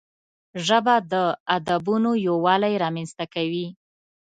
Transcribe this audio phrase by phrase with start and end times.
[0.65, 1.13] ژبه د
[1.55, 3.67] ادبونو یووالی رامنځته کوي